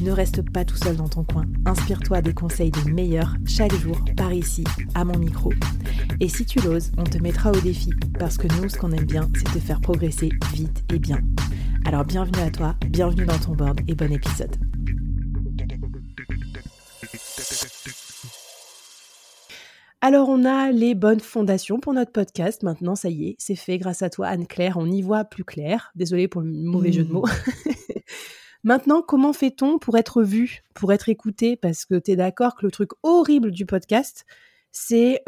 [0.00, 1.44] Ne reste pas tout seul dans ton coin.
[1.66, 5.52] Inspire-toi des conseils des meilleurs chaque jour par ici, à mon micro.
[6.20, 9.04] Et si tu l'oses, on te mettra au défi parce que nous, ce qu'on aime
[9.04, 11.18] bien, c'est te faire progresser vite et bien.
[11.84, 14.56] Alors bienvenue à toi, bienvenue dans ton board et bon épisode.
[20.00, 22.62] Alors on a les bonnes fondations pour notre podcast.
[22.62, 24.76] Maintenant, ça y est, c'est fait grâce à toi, Anne-Claire.
[24.76, 25.92] On y voit plus clair.
[25.94, 27.24] Désolée pour le mauvais jeu de mots.
[28.64, 31.54] Maintenant, comment fait-on pour être vu, pour être écouté?
[31.54, 34.24] Parce que tu es d'accord que le truc horrible du podcast,
[34.76, 35.22] c'est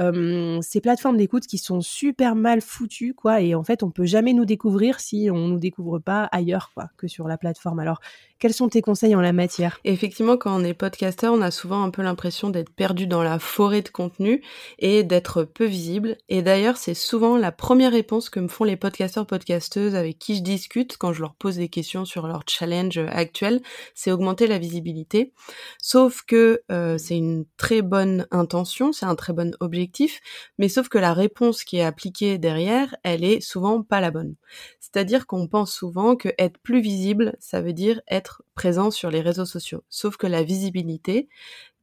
[0.60, 3.40] ces plateformes d'écoute qui sont super mal foutues, quoi.
[3.40, 6.90] Et en fait, on peut jamais nous découvrir si on nous découvre pas ailleurs, quoi,
[6.96, 7.78] que sur la plateforme.
[7.78, 8.00] Alors,
[8.38, 9.78] quels sont tes conseils en la matière?
[9.84, 13.38] Effectivement, quand on est podcasteur, on a souvent un peu l'impression d'être perdu dans la
[13.38, 14.42] forêt de contenu
[14.78, 16.18] et d'être peu visible.
[16.28, 20.36] Et d'ailleurs, c'est souvent la première réponse que me font les podcasteurs podcasteuses avec qui
[20.36, 23.62] je discute quand je leur pose des questions sur leur challenge actuel,
[23.94, 25.32] c'est augmenter la visibilité.
[25.80, 30.20] Sauf que euh, c'est une très bonne intention, c'est un très bon objectif,
[30.58, 34.34] mais sauf que la réponse qui est appliquée derrière, elle est souvent pas la bonne.
[34.80, 39.20] C'est-à-dire qu'on pense souvent que être plus visible, ça veut dire être présent sur les
[39.20, 39.84] réseaux sociaux.
[39.88, 41.28] Sauf que la visibilité,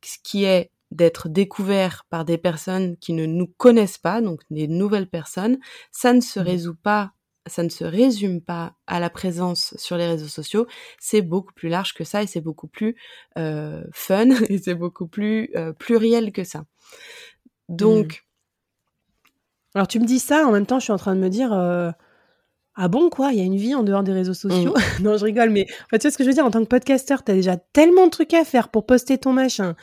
[0.03, 4.67] ce qui est d'être découvert par des personnes qui ne nous connaissent pas, donc des
[4.67, 5.57] nouvelles personnes,
[5.91, 6.43] ça ne se mmh.
[6.43, 7.13] résout pas,
[7.47, 10.67] ça ne se résume pas à la présence sur les réseaux sociaux,
[10.99, 12.95] c'est beaucoup plus large que ça et c'est beaucoup plus
[13.37, 16.65] euh, fun et c'est beaucoup plus euh, pluriel que ça.
[17.69, 18.07] Donc...
[18.07, 18.17] Mmh.
[19.75, 21.53] Alors tu me dis ça, en même temps je suis en train de me dire...
[21.53, 21.91] Euh,
[22.75, 24.73] ah bon quoi, il y a une vie en dehors des réseaux sociaux?
[24.75, 25.03] Mmh.
[25.03, 27.23] Non, je rigole, mais tu vois ce que je veux dire, en tant que podcasteur,
[27.23, 29.75] t'as déjà tellement de trucs à faire pour poster ton machin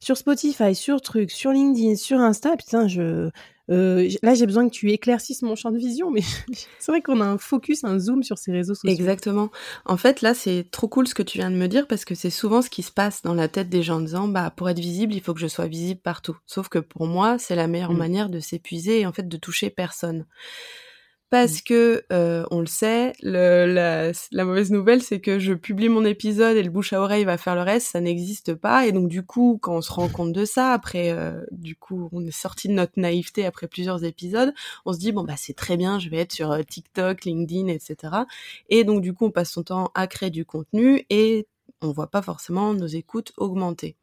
[0.00, 2.56] sur Spotify, sur trucs, sur LinkedIn, sur Insta.
[2.56, 3.30] Putain, je
[3.70, 6.20] euh, là j'ai besoin que tu éclaircisses mon champ de vision, mais
[6.78, 8.90] c'est vrai qu'on a un focus, un zoom sur ces réseaux sociaux.
[8.90, 9.50] Exactement.
[9.86, 12.14] En fait, là c'est trop cool ce que tu viens de me dire parce que
[12.14, 14.68] c'est souvent ce qui se passe dans la tête des gens en disant bah pour
[14.68, 16.36] être visible il faut que je sois visible partout.
[16.46, 17.98] Sauf que pour moi c'est la meilleure mmh.
[17.98, 20.26] manière de s'épuiser et en fait de toucher personne
[21.34, 21.62] parce mmh.
[21.64, 26.04] que euh, on le sait, le, la, la, mauvaise nouvelle c'est que je publie mon
[26.04, 29.08] épisode et le bouche à oreille va faire le reste, ça n'existe pas et donc
[29.08, 32.30] du coup quand on se rend compte de ça après euh, du coup on est
[32.30, 34.54] sorti de notre naïveté après plusieurs épisodes,
[34.86, 37.66] on se dit bon bah c'est très bien, je vais être sur euh, TikTok, LinkedIn,
[37.66, 38.14] etc.
[38.68, 41.48] Et donc du coup on passe son temps à créer du contenu et
[41.82, 43.96] on voit pas forcément nos écoutes augmenter.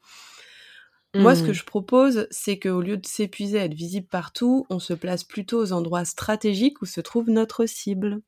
[1.13, 1.55] Moi, ce que mmh.
[1.55, 5.61] je propose, c'est qu'au lieu de s'épuiser à être visible partout, on se place plutôt
[5.61, 8.21] aux endroits stratégiques où se trouve notre cible.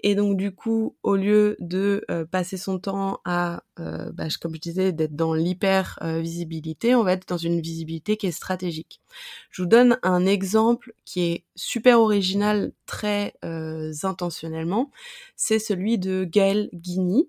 [0.00, 4.56] Et donc, du coup, au lieu de euh, passer son temps à, euh, bah, comme
[4.56, 8.32] je disais, d'être dans l'hyper euh, visibilité, on va être dans une visibilité qui est
[8.32, 9.00] stratégique.
[9.50, 13.34] Je vous donne un exemple qui est super original, très
[14.02, 14.90] intentionnellement.
[15.36, 17.28] C'est celui de Gaëlle Guigny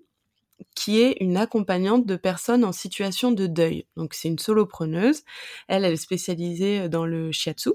[0.74, 3.86] qui est une accompagnante de personnes en situation de deuil.
[3.96, 5.22] Donc c'est une solopreneuse.
[5.68, 7.70] Elle, elle est spécialisée euh, dans le shiatsu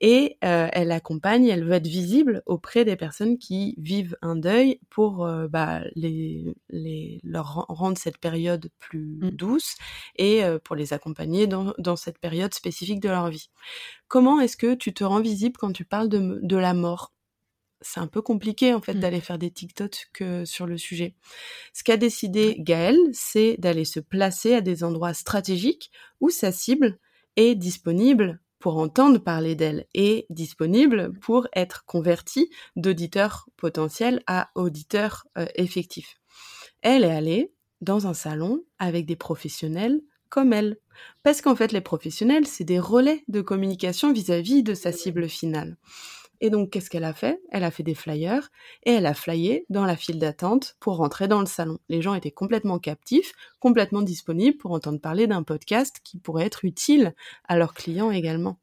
[0.00, 4.80] et euh, elle accompagne, elle veut être visible auprès des personnes qui vivent un deuil
[4.90, 9.30] pour euh, bah, les, les, leur rendre cette période plus mmh.
[9.30, 9.76] douce
[10.16, 13.50] et pour les accompagner dans, dans cette période spécifique de leur vie.
[14.08, 17.12] Comment est-ce que tu te rends visible quand tu parles de, de la mort?
[17.80, 19.00] C'est un peu compliqué en fait mmh.
[19.00, 21.14] d'aller faire des TikTok que sur le sujet.
[21.72, 25.90] Ce qu'a décidé Gaël, c'est d'aller se placer à des endroits stratégiques
[26.20, 26.98] où sa cible
[27.36, 35.26] est disponible pour entendre parler d'elle et disponible pour être convertie d'auditeur potentiel à auditeur
[35.38, 36.20] euh, effectif.
[36.82, 40.76] Elle est allée dans un salon avec des professionnels comme elle.
[41.22, 44.92] Parce qu'en fait, les professionnels, c'est des relais de communication vis à -vis de sa
[44.92, 45.76] cible finale.
[46.40, 47.40] Et donc, qu'est-ce qu'elle a fait?
[47.50, 48.50] Elle a fait des flyers
[48.84, 51.78] et elle a flyé dans la file d'attente pour rentrer dans le salon.
[51.88, 56.64] Les gens étaient complètement captifs, complètement disponibles pour entendre parler d'un podcast qui pourrait être
[56.64, 57.14] utile
[57.48, 58.58] à leurs clients également.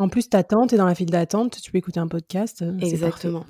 [0.00, 2.62] En plus, t'attends, t'es dans la file d'attente, tu peux écouter un podcast.
[2.62, 3.44] euh, Exactement.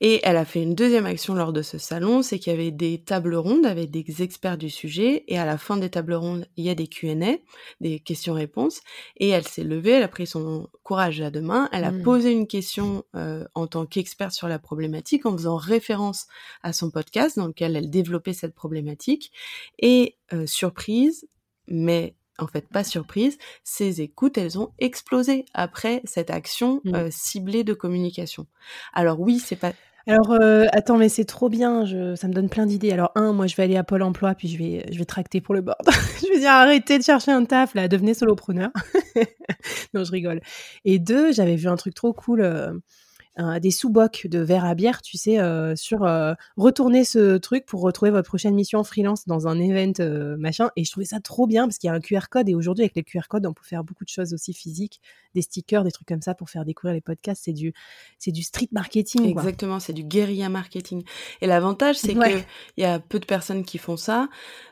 [0.00, 2.70] Et elle a fait une deuxième action lors de ce salon, c'est qu'il y avait
[2.70, 6.46] des tables rondes avec des experts du sujet, et à la fin des tables rondes,
[6.56, 7.38] il y a des Q&A,
[7.80, 8.82] des questions-réponses,
[9.16, 12.02] et elle s'est levée, elle a pris son courage à deux mains, elle a Mm.
[12.02, 16.26] posé une question euh, en tant qu'expert sur la problématique, en faisant référence
[16.62, 19.32] à son podcast dans lequel elle développait cette problématique,
[19.80, 21.26] et euh, surprise,
[21.66, 26.94] mais en fait pas surprise, ses écoutes, elles ont explosé après cette action Mm.
[26.94, 28.46] euh, ciblée de communication.
[28.92, 29.72] Alors oui, c'est pas
[30.08, 32.92] Alors, euh, attends, mais c'est trop bien, je, ça me donne plein d'idées.
[32.92, 35.40] Alors, un, moi, je vais aller à Pôle emploi, puis je vais, je vais tracter
[35.40, 35.78] pour le board.
[36.22, 38.70] je vais dire, arrêtez de chercher un taf, là, devenez solopreneur.
[39.94, 40.40] non, je rigole.
[40.84, 42.72] Et deux, j'avais vu un truc trop cool, euh,
[43.36, 47.66] un- des sous-bocs de verre à bière, tu sais, euh, sur euh, retourner ce truc
[47.66, 50.70] pour retrouver votre prochaine mission freelance dans un event, euh, machin.
[50.76, 52.84] Et je trouvais ça trop bien, parce qu'il y a un QR code, et aujourd'hui,
[52.84, 55.00] avec les QR codes, on peut faire beaucoup de choses aussi physiques,
[55.34, 57.42] des stickers, des trucs comme ça pour faire découvrir les podcasts.
[57.44, 57.72] C'est du,
[58.18, 59.26] c'est du street marketing.
[59.28, 61.02] Exactement, c'est du guérilla marketing.
[61.40, 62.32] Et l'avantage, c'est Ouais.
[62.32, 62.38] que
[62.76, 64.28] il y a peu de personnes qui font ça.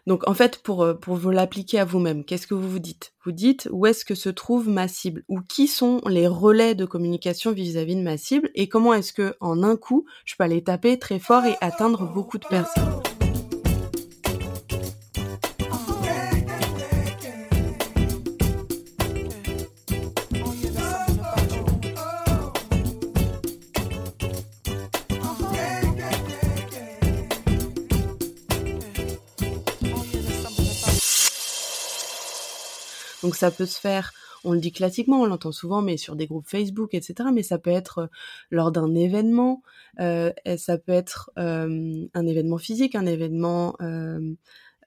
[0.06, 3.13] Donc, en fait, pour, pour vous l'appliquer à vous-même, qu'est-ce que vous vous dites?
[3.24, 6.84] Vous dites où est-ce que se trouve ma cible Ou qui sont les relais de
[6.84, 10.62] communication vis-à-vis de ma cible Et comment est-ce que, en un coup, je peux aller
[10.62, 12.93] taper très fort et atteindre beaucoup de personnes?
[33.24, 34.12] Donc ça peut se faire,
[34.44, 37.30] on le dit classiquement, on l'entend souvent, mais sur des groupes Facebook, etc.
[37.32, 38.06] Mais ça peut être euh,
[38.50, 39.62] lors d'un événement,
[39.98, 44.20] euh, ça peut être euh, un événement physique, un événement, euh,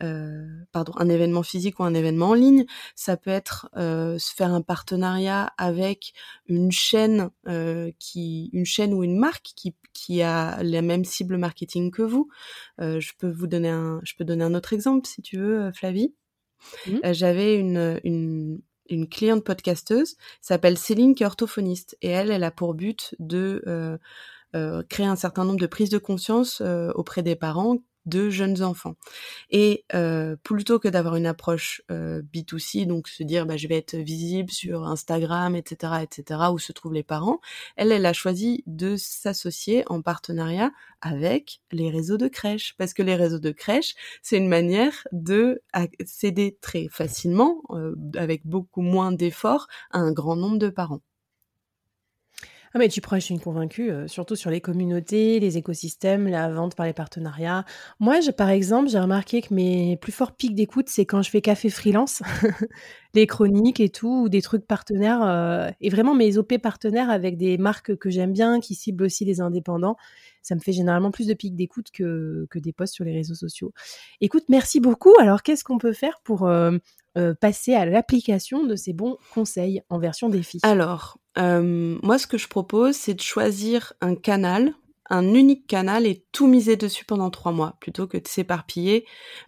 [0.04, 2.66] euh, pardon, un événement physique ou un événement en ligne.
[2.95, 6.13] Ça peut être euh, se faire un partenariat avec
[6.45, 11.38] une chaîne euh, qui, une chaîne ou une marque qui qui a la même cible
[11.38, 12.30] marketing que vous.
[12.81, 15.72] Euh, je peux vous donner un, je peux donner un autre exemple si tu veux,
[15.72, 16.13] Flavie.
[16.88, 17.01] Mhm.
[17.06, 21.98] Euh, J'avais une, une, cliente podcasteuse, s'appelle Céline, qui est orthophoniste.
[22.01, 23.98] Et elle, elle a pour but de euh,
[24.56, 26.62] euh, créer un certain nombre de prises de conscience
[26.95, 28.95] auprès des parents de jeunes enfants.
[29.51, 33.77] Et euh, plutôt que d'avoir une approche euh, B2C, donc se dire bah, je vais
[33.77, 37.39] être visible sur Instagram, etc., etc., où se trouvent les parents,
[37.75, 40.71] elle, elle a choisi de s'associer en partenariat
[41.01, 42.75] avec les réseaux de crèches.
[42.77, 48.45] Parce que les réseaux de crèches, c'est une manière de accéder très facilement, euh, avec
[48.45, 51.01] beaucoup moins d'efforts, à un grand nombre de parents.
[52.74, 56.75] Ah mais tu prêches une convaincue, euh, surtout sur les communautés, les écosystèmes, la vente
[56.75, 57.66] par les partenariats.
[58.00, 61.30] Moi, je, par exemple, j'ai remarqué que mes plus forts pics d'écoute, c'est quand je
[61.30, 62.22] fais café freelance,
[63.14, 67.38] les chroniques et tout, ou des trucs partenaires, euh, et vraiment mes OP partenaires avec
[67.38, 69.96] des marques que j'aime bien, qui ciblent aussi les indépendants.
[70.42, 73.36] Ça me fait généralement plus de pics d'écoute que, que des posts sur les réseaux
[73.36, 73.74] sociaux.
[74.22, 75.13] Écoute, merci beaucoup.
[75.20, 76.48] Alors, qu'est-ce qu'on peut faire pour
[77.18, 80.60] euh, passer à l'application de ces bons conseils en version défi?
[80.63, 84.74] Alors, euh, moi, ce que je propose, c'est de choisir un canal,
[85.10, 89.06] un unique canal et tout miser dessus pendant trois mois, plutôt que de s'éparpiller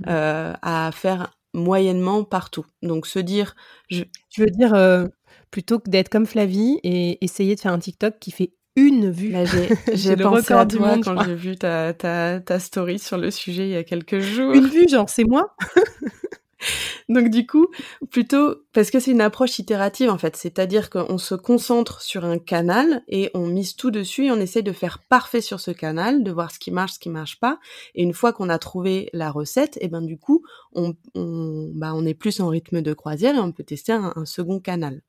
[0.08, 2.66] euh, à faire moyennement partout.
[2.82, 3.56] Donc, se dire,
[3.90, 4.04] je...
[4.30, 5.08] Tu veux dire, euh,
[5.52, 9.32] plutôt que d'être comme Flavie et essayer de faire un TikTok qui fait une vue.
[9.32, 13.32] Là, j'ai, pensé à toi monde, quand j'ai vu ta, ta, ta story sur le
[13.32, 14.54] sujet il y a quelques jours.
[14.54, 15.56] Une vue, genre, c'est moi
[17.10, 17.68] Donc du coup,
[18.12, 22.38] plutôt parce que c'est une approche itérative en fait, c'est-à-dire qu'on se concentre sur un
[22.38, 26.24] canal et on mise tout dessus et on essaie de faire parfait sur ce canal,
[26.24, 27.60] de voir ce qui marche, ce qui marche pas.
[27.96, 31.94] Et une fois qu'on a trouvé la recette, et ben du coup, on, on, bah,
[31.96, 35.02] on est plus en rythme de croisière et on peut tester un, un second canal.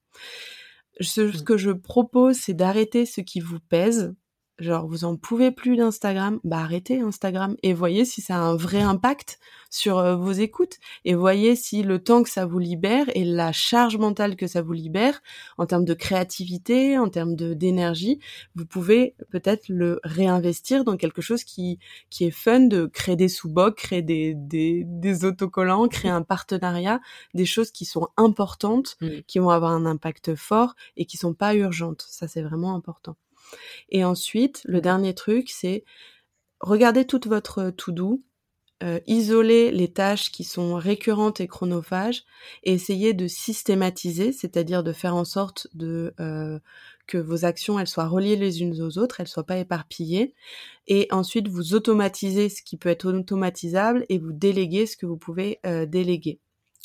[1.00, 4.14] Ce, ce que je propose, c'est d'arrêter ce qui vous pèse.
[4.60, 8.56] Genre, vous en pouvez plus d'Instagram, bah arrêtez Instagram et voyez si ça a un
[8.56, 9.38] vrai impact
[9.70, 13.52] sur euh, vos écoutes et voyez si le temps que ça vous libère et la
[13.52, 15.22] charge mentale que ça vous libère
[15.58, 18.20] en termes de créativité, en termes de d'énergie,
[18.54, 21.78] vous pouvez peut-être le réinvestir dans quelque chose qui
[22.10, 27.00] qui est fun de créer des sous-bocs, créer des, des des autocollants, créer un partenariat,
[27.34, 29.22] des choses qui sont importantes, Mm.
[29.26, 32.06] qui vont avoir un impact fort et qui sont pas urgentes.
[32.08, 33.16] Ça c'est vraiment important.
[33.88, 35.84] Et ensuite, le dernier truc, c'est
[36.60, 38.22] regarder toute votre to-do,
[38.82, 42.24] euh, isoler les tâches qui sont récurrentes et chronophages
[42.62, 46.58] et essayer de systématiser, c'est-à-dire de faire en sorte euh,
[47.06, 50.34] que vos actions elles soient reliées les unes aux autres, elles soient pas éparpillées,
[50.86, 55.18] et ensuite vous automatisez ce qui peut être automatisable et vous déléguez ce que vous
[55.18, 56.40] pouvez euh, déléguer.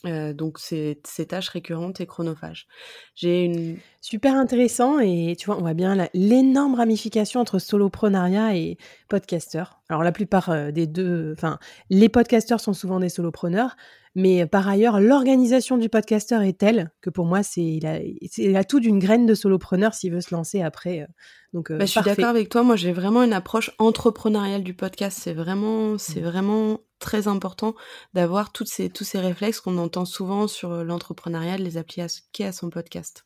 [0.06, 2.68] Euh, donc c'est ces tâches récurrentes et chronophages.
[3.16, 8.78] J'ai une super intéressant et tu vois on voit bien l'énorme ramification entre soloprenariat et
[9.08, 9.82] podcasteur.
[9.90, 11.60] Alors la plupart euh, des deux, enfin
[11.90, 13.78] les podcasteurs sont souvent des solopreneurs,
[14.16, 18.58] mais par ailleurs l'organisation du podcasteur est telle que pour moi c'est il a, il
[18.58, 21.02] a tout d'une graine de solopreneur s'il veut se lancer après.
[21.02, 21.08] Euh,
[21.54, 22.64] donc bah, je suis d'accord avec toi.
[22.64, 25.18] Moi j'ai vraiment une approche entrepreneuriale du podcast.
[25.20, 26.26] C'est vraiment c'est mmh.
[26.26, 27.76] vraiment très important
[28.14, 32.70] d'avoir tous ces réflexes qu'on entend souvent sur euh, l'entrepreneuriat, de les appliquer à son
[32.70, 33.26] podcast.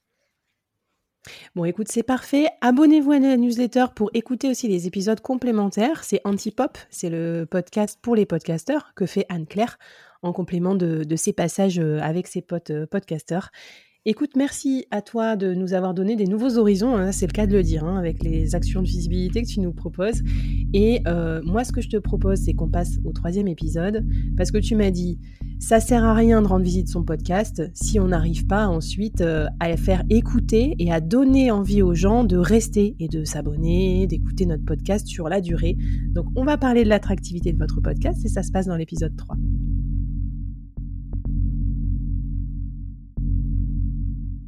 [1.55, 2.47] Bon, écoute, c'est parfait.
[2.61, 6.03] Abonnez-vous à la newsletter pour écouter aussi les épisodes complémentaires.
[6.03, 9.77] C'est Antipop, c'est le podcast pour les podcasteurs que fait Anne-Claire
[10.21, 13.51] en complément de, de, ses passages euh, avec ses potes euh, podcasteurs.
[14.05, 17.45] Écoute, merci à toi de nous avoir donné des nouveaux horizons, hein, c'est le cas
[17.45, 20.21] de le dire, hein, avec les actions de visibilité que tu nous proposes.
[20.73, 24.05] Et euh, moi, ce que je te propose, c'est qu'on passe au troisième épisode,
[24.37, 25.19] parce que tu m'as dit,
[25.59, 29.47] ça sert à rien de rendre visite son podcast si on n'arrive pas ensuite euh,
[29.59, 34.45] à faire écouter et à donner envie aux gens de rester et de s'abonner, d'écouter
[34.45, 35.75] notre podcast sur la durée.
[36.13, 39.17] Donc, on va parler de l'attractivité de votre podcast et ça se passe dans l'épisode
[39.17, 39.35] 3.